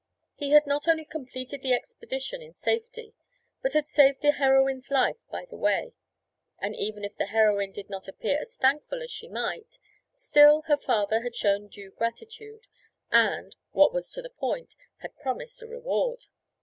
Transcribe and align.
He 0.33 0.49
had 0.49 0.65
not 0.65 0.87
only 0.87 1.05
completed 1.05 1.61
the 1.61 1.73
expedition 1.75 2.41
in 2.41 2.53
safety, 2.55 3.13
but 3.61 3.73
had 3.73 3.87
saved 3.87 4.23
the 4.23 4.31
heroine's 4.31 4.89
life 4.89 5.17
by 5.29 5.45
the 5.45 5.55
way; 5.57 5.93
and 6.57 6.75
even 6.75 7.03
if 7.05 7.15
the 7.17 7.27
heroine 7.27 7.71
did 7.71 7.87
not 7.87 8.07
appear 8.07 8.39
as 8.41 8.55
thankful 8.55 9.03
as 9.03 9.11
she 9.11 9.27
might, 9.29 9.77
still, 10.15 10.63
her 10.63 10.77
father 10.77 11.21
had 11.21 11.35
shown 11.35 11.67
due 11.67 11.91
gratitude, 11.91 12.65
and, 13.11 13.55
what 13.73 13.93
was 13.93 14.11
to 14.13 14.23
the 14.23 14.31
point, 14.31 14.73
had 15.01 15.15
promised 15.19 15.61
a 15.61 15.67
reward. 15.67 16.25